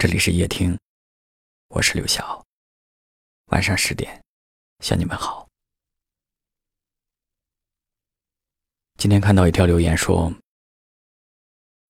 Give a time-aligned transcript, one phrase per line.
[0.00, 0.78] 这里是夜听，
[1.70, 2.46] 我是刘晓。
[3.46, 4.22] 晚上十点，
[4.78, 5.48] 向你们好。
[8.96, 10.32] 今天看到一条留言说：“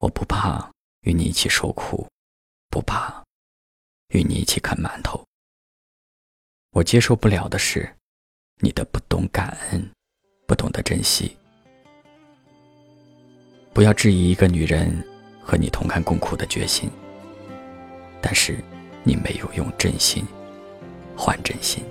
[0.00, 2.08] 我不怕与你一起受苦，
[2.70, 3.22] 不怕
[4.14, 5.22] 与你一起啃馒头。
[6.70, 7.94] 我接受不了的是
[8.62, 9.92] 你的不懂感恩，
[10.46, 11.36] 不懂得珍惜。
[13.74, 15.06] 不要质疑一个女人
[15.42, 16.90] 和你同甘共苦的决心。”
[18.20, 18.58] 但是，
[19.04, 20.24] 你没有用真心
[21.16, 21.84] 换真心。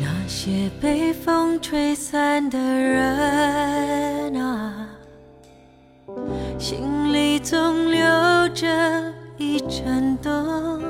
[0.00, 4.88] 那些被风吹散的人啊，
[6.58, 8.00] 心里总留
[8.54, 10.82] 着一阵冬。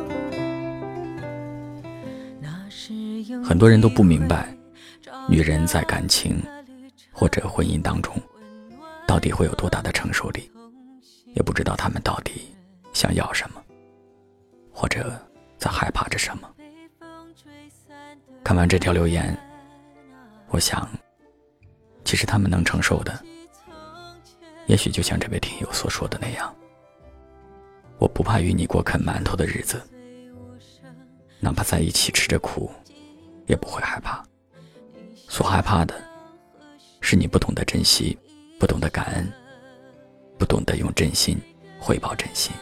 [3.44, 4.54] 很多人都不明白，
[5.28, 6.42] 女人在感情
[7.12, 8.14] 或者婚姻当中，
[9.06, 10.50] 到底会有多大的承受力，
[11.34, 12.54] 也不知道她们到底。
[12.92, 13.62] 想要什么，
[14.72, 15.18] 或者
[15.58, 16.48] 在害怕着什么？
[18.44, 19.36] 看完这条留言，
[20.48, 20.88] 我想，
[22.04, 23.18] 其实他们能承受的，
[24.66, 26.54] 也许就像这位听友所说的那样：
[27.98, 29.80] 我不怕与你过啃馒头的日子，
[31.40, 32.70] 哪怕在一起吃着苦，
[33.46, 34.22] 也不会害怕。
[35.28, 35.94] 所害怕的，
[37.00, 38.18] 是你不懂得珍惜，
[38.58, 39.32] 不懂得感恩，
[40.38, 41.38] 不懂得用真心
[41.80, 42.52] 回报真心。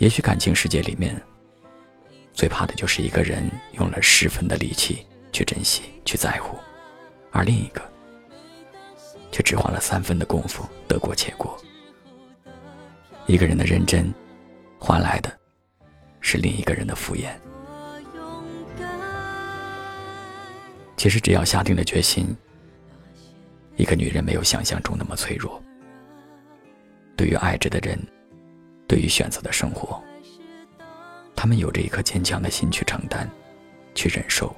[0.00, 1.14] 也许感情世界里面，
[2.32, 6.56] 最怕的就是一个人用了十分的力气去珍惜、去在乎，
[7.30, 7.82] 而另一个
[9.30, 11.54] 却只花了三分的功夫得过且过。
[13.26, 14.10] 一个人的认真，
[14.78, 15.30] 换来的
[16.22, 17.28] 是另一个人的敷衍。
[20.96, 22.34] 其实只要下定了决心，
[23.76, 25.62] 一个女人没有想象中那么脆弱。
[27.18, 27.98] 对于爱着的人。
[28.90, 30.02] 对于选择的生活，
[31.36, 33.30] 他们有着一颗坚强的心去承担，
[33.94, 34.52] 去忍受，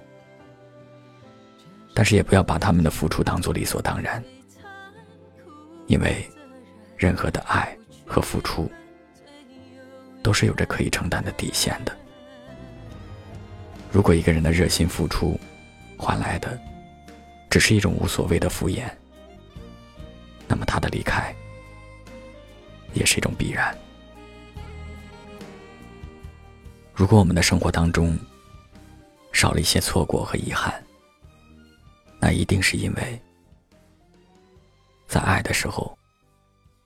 [1.93, 4.25] 但是也不要把他们的付出当做理所当然，
[5.87, 6.27] 因为
[6.97, 7.77] 任何的爱
[8.07, 8.73] 和付出
[10.23, 11.95] 都是有着可以承担的底线的。
[13.93, 15.39] 如果一个人的热心付出
[15.99, 16.59] 换来的
[17.51, 18.85] 只是一种无所谓的敷衍，
[20.49, 21.37] 那么他的离开
[22.95, 23.77] 也是一种必然。
[26.95, 28.17] 如果我们的生活当中
[29.33, 30.83] 少了一些错过和遗憾，
[32.21, 33.21] 那一定是因为
[35.09, 35.97] 在爱的时候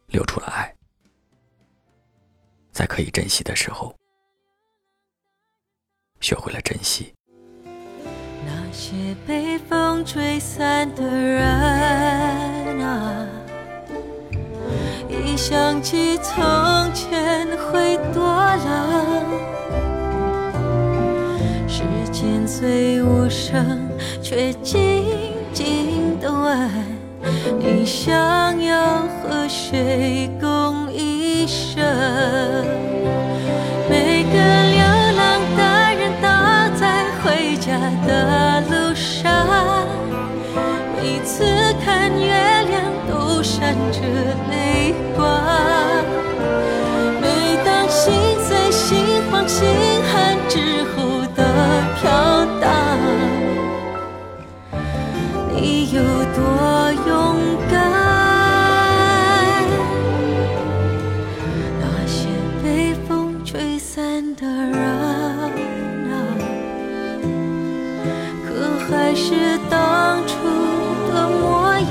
[0.06, 0.72] 留出了爱，
[2.72, 3.94] 在可以珍惜的时候
[6.20, 7.12] 学会了珍惜。
[8.44, 11.44] 那些被风吹散的人
[12.80, 13.28] 啊，
[15.10, 16.34] 一想起从
[16.94, 19.16] 前会多冷。
[22.47, 23.91] 虽无声，
[24.22, 25.04] 却静
[25.53, 26.70] 静的问：
[27.59, 28.14] 你想
[28.62, 31.82] 要和谁共一生？
[33.91, 34.36] 每个
[34.72, 34.81] 流
[35.16, 35.60] 浪的
[35.98, 36.25] 人都
[36.78, 36.84] 在
[37.22, 37.66] 回家
[38.06, 39.84] 的路上，
[40.97, 41.44] 每次
[41.84, 42.28] 看月
[42.69, 42.75] 亮
[43.09, 43.98] 都闪着
[44.50, 44.54] 泪
[56.34, 56.38] 多
[57.06, 57.10] 勇
[57.70, 57.74] 敢？
[61.80, 62.28] 那些
[62.62, 62.64] 被
[63.08, 64.76] 风吹散的人
[66.10, 66.14] 啊，
[68.44, 68.48] 可
[68.88, 69.74] 还是当
[70.26, 70.32] 初
[71.12, 71.42] 的模
[71.78, 71.84] 样？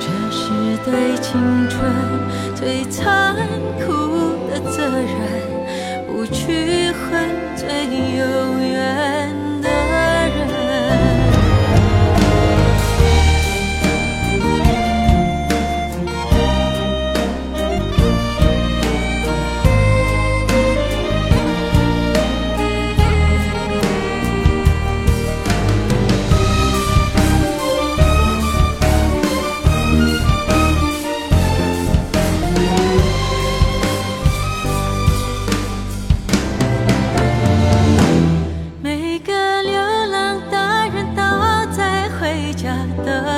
[0.00, 0.40] 这是
[0.84, 1.28] 对青
[1.68, 1.76] 春
[2.54, 3.36] 最残
[3.84, 3.86] 酷
[4.48, 5.06] 的责任，
[42.58, 43.37] 假的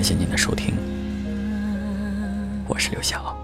[0.00, 0.74] 感谢您的收听，
[2.66, 3.39] 我是刘晓。